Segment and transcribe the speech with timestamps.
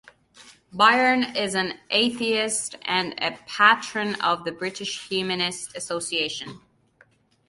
[0.73, 6.59] Byrne is an atheist and a Patron of the British Humanist Association.